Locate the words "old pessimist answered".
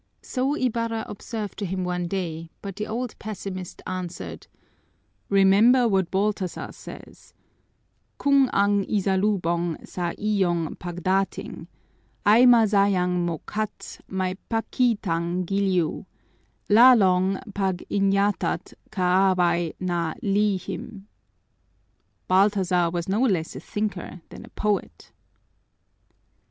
2.87-4.47